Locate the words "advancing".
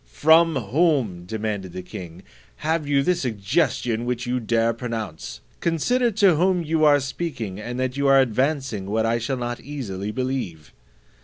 8.19-8.87